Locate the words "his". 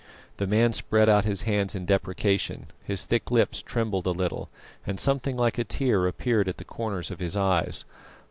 1.25-1.43, 2.83-3.05, 7.19-7.37